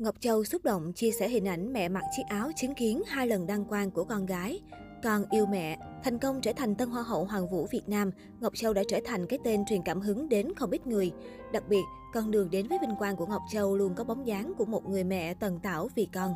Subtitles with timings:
[0.00, 3.26] Ngọc Châu xúc động chia sẻ hình ảnh mẹ mặc chiếc áo chứng kiến hai
[3.26, 4.60] lần đăng quang của con gái.
[5.02, 8.10] Con yêu mẹ, thành công trở thành tân hoa hậu Hoàng vũ Việt Nam,
[8.40, 11.12] Ngọc Châu đã trở thành cái tên truyền cảm hứng đến không ít người.
[11.52, 11.82] Đặc biệt,
[12.12, 14.88] con đường đến với vinh quang của Ngọc Châu luôn có bóng dáng của một
[14.88, 16.34] người mẹ tần tảo vì con.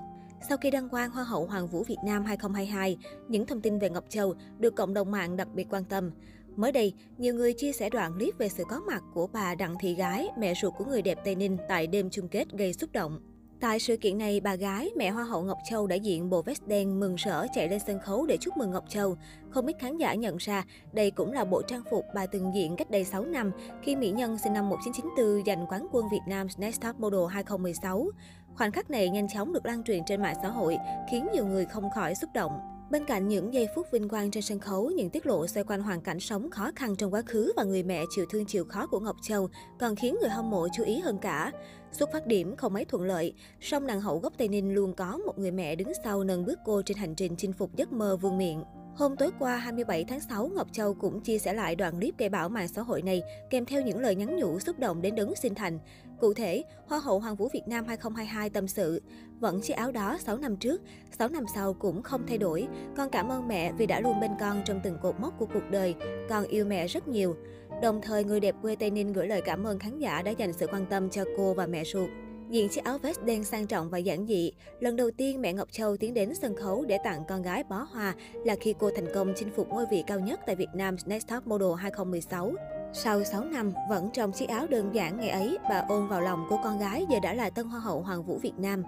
[0.48, 3.90] Sau khi đăng quang Hoa hậu Hoàng vũ Việt Nam 2022, những thông tin về
[3.90, 6.10] Ngọc Châu được cộng đồng mạng đặc biệt quan tâm.
[6.56, 9.74] Mới đây, nhiều người chia sẻ đoạn clip về sự có mặt của bà Đặng
[9.80, 12.92] Thị Gái, mẹ ruột của người đẹp Tây Ninh tại đêm chung kết gây xúc
[12.92, 13.33] động.
[13.64, 16.62] Tại sự kiện này, bà gái, mẹ Hoa hậu Ngọc Châu đã diện bộ vest
[16.66, 19.16] đen mừng rỡ chạy lên sân khấu để chúc mừng Ngọc Châu.
[19.50, 22.76] Không ít khán giả nhận ra đây cũng là bộ trang phục bà từng diện
[22.76, 23.50] cách đây 6 năm
[23.82, 28.06] khi mỹ nhân sinh năm 1994 giành quán quân Việt Nam Next Top Model 2016.
[28.54, 30.76] Khoảnh khắc này nhanh chóng được lan truyền trên mạng xã hội,
[31.10, 32.73] khiến nhiều người không khỏi xúc động.
[32.90, 35.82] Bên cạnh những giây phút vinh quang trên sân khấu, những tiết lộ xoay quanh
[35.82, 38.86] hoàn cảnh sống khó khăn trong quá khứ và người mẹ chịu thương chịu khó
[38.86, 39.48] của Ngọc Châu
[39.78, 41.52] còn khiến người hâm mộ chú ý hơn cả.
[41.92, 45.16] Xuất phát điểm không mấy thuận lợi, song nàng hậu gốc Tây Ninh luôn có
[45.26, 48.16] một người mẹ đứng sau nâng bước cô trên hành trình chinh phục giấc mơ
[48.16, 48.62] vương miện.
[48.96, 52.28] Hôm tối qua 27 tháng 6, Ngọc Châu cũng chia sẻ lại đoạn clip gây
[52.28, 55.34] bão mạng xã hội này, kèm theo những lời nhắn nhủ xúc động đến đứng
[55.34, 55.78] xin thành.
[56.20, 59.02] Cụ thể, Hoa hậu Hoàng vũ Việt Nam 2022 tâm sự,
[59.40, 60.82] vẫn chiếc áo đó 6 năm trước,
[61.18, 62.68] 6 năm sau cũng không thay đổi.
[62.96, 65.70] Con cảm ơn mẹ vì đã luôn bên con trong từng cột mốc của cuộc
[65.70, 65.94] đời.
[66.28, 67.36] Con yêu mẹ rất nhiều.
[67.82, 70.52] Đồng thời, người đẹp quê Tây Ninh gửi lời cảm ơn khán giả đã dành
[70.52, 72.10] sự quan tâm cho cô và mẹ ruột.
[72.50, 75.68] Diện chiếc áo vest đen sang trọng và giản dị, lần đầu tiên mẹ Ngọc
[75.72, 78.14] Châu tiến đến sân khấu để tặng con gái bó hoa
[78.44, 81.28] là khi cô thành công chinh phục ngôi vị cao nhất tại Việt Nam Next
[81.28, 82.52] Top Model 2016.
[82.92, 86.46] Sau 6 năm, vẫn trong chiếc áo đơn giản ngày ấy, bà ôm vào lòng
[86.50, 88.82] của con gái giờ đã là tân hoa hậu Hoàng vũ Việt Nam.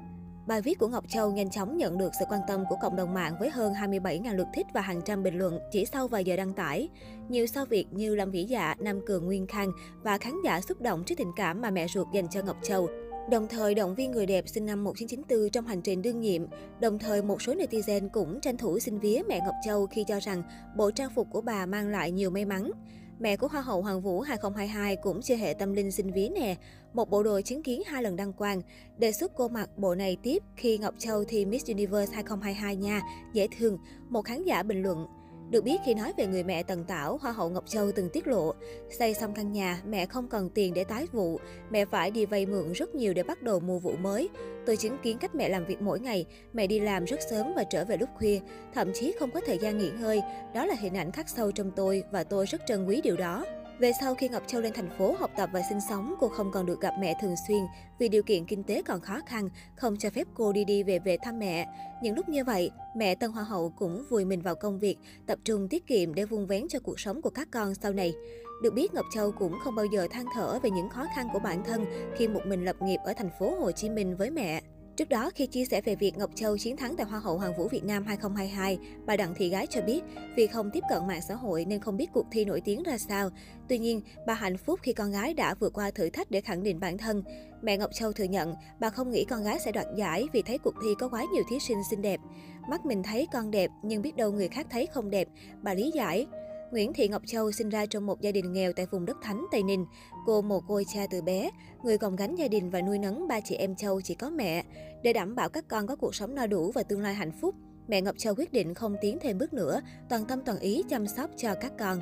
[0.47, 3.15] Bài viết của Ngọc Châu nhanh chóng nhận được sự quan tâm của cộng đồng
[3.15, 6.37] mạng với hơn 27.000 lượt thích và hàng trăm bình luận chỉ sau vài giờ
[6.37, 6.89] đăng tải.
[7.29, 10.81] Nhiều sao Việt như Lâm Vĩ Dạ, Nam Cường Nguyên Khang và khán giả xúc
[10.81, 12.89] động trước tình cảm mà mẹ ruột dành cho Ngọc Châu.
[13.31, 16.43] Đồng thời động viên người đẹp sinh năm 1994 trong hành trình đương nhiệm.
[16.81, 20.19] Đồng thời một số netizen cũng tranh thủ xin vía mẹ Ngọc Châu khi cho
[20.21, 20.43] rằng
[20.77, 22.71] bộ trang phục của bà mang lại nhiều may mắn.
[23.19, 26.57] Mẹ của Hoa hậu Hoàng Vũ 2022 cũng chưa hệ tâm linh xin vía nè.
[26.93, 28.63] Một bộ đồ chứng kiến hai lần đăng quang.
[28.99, 33.03] Đề xuất cô mặc bộ này tiếp khi Ngọc Châu thi Miss Universe 2022 nha.
[33.33, 33.79] Dễ thương.
[34.09, 35.07] Một khán giả bình luận.
[35.51, 38.27] Được biết khi nói về người mẹ Tần Tảo, Hoa hậu Ngọc Châu từng tiết
[38.27, 38.55] lộ,
[38.99, 41.41] xây xong căn nhà, mẹ không cần tiền để tái vụ,
[41.71, 44.29] mẹ phải đi vay mượn rất nhiều để bắt đầu mùa vụ mới.
[44.67, 47.65] Tôi chứng kiến cách mẹ làm việc mỗi ngày, mẹ đi làm rất sớm và
[47.65, 48.41] trở về lúc khuya,
[48.75, 50.21] thậm chí không có thời gian nghỉ ngơi.
[50.55, 53.45] Đó là hình ảnh khắc sâu trong tôi và tôi rất trân quý điều đó.
[53.79, 56.51] Về sau khi Ngọc Châu lên thành phố học tập và sinh sống, cô không
[56.53, 57.61] còn được gặp mẹ thường xuyên
[57.99, 60.99] vì điều kiện kinh tế còn khó khăn, không cho phép cô đi đi về
[60.99, 61.67] về thăm mẹ.
[62.03, 65.39] Những lúc như vậy, mẹ Tân Hoa hậu cũng vùi mình vào công việc, tập
[65.45, 68.15] trung tiết kiệm để vun vén cho cuộc sống của các con sau này.
[68.63, 71.39] Được biết Ngọc Châu cũng không bao giờ than thở về những khó khăn của
[71.39, 71.85] bản thân
[72.17, 74.63] khi một mình lập nghiệp ở thành phố Hồ Chí Minh với mẹ.
[74.97, 77.57] Trước đó, khi chia sẻ về việc Ngọc Châu chiến thắng tại Hoa hậu Hoàng
[77.57, 80.01] vũ Việt Nam 2022, bà Đặng Thị Gái cho biết
[80.37, 82.99] vì không tiếp cận mạng xã hội nên không biết cuộc thi nổi tiếng ra
[82.99, 83.31] sao.
[83.69, 86.63] Tuy nhiên, bà hạnh phúc khi con gái đã vượt qua thử thách để khẳng
[86.63, 87.23] định bản thân.
[87.63, 90.59] Mẹ Ngọc Châu thừa nhận bà không nghĩ con gái sẽ đoạt giải vì thấy
[90.59, 92.21] cuộc thi có quá nhiều thí sinh xinh đẹp.
[92.69, 95.29] Mắt mình thấy con đẹp nhưng biết đâu người khác thấy không đẹp.
[95.63, 96.27] Bà lý giải.
[96.77, 99.47] Nguyễn Thị Ngọc Châu sinh ra trong một gia đình nghèo tại vùng đất Thánh,
[99.53, 99.87] Tây Ninh.
[100.27, 101.51] Cô mồ côi cha từ bé,
[101.85, 104.65] người gồng gánh gia đình và nuôi nấng ba chị em Châu chỉ có mẹ.
[105.03, 107.55] Để đảm bảo các con có cuộc sống no đủ và tương lai hạnh phúc,
[107.89, 111.07] mẹ Ngọc Châu quyết định không tiến thêm bước nữa, toàn tâm toàn ý chăm
[111.07, 112.01] sóc cho các con.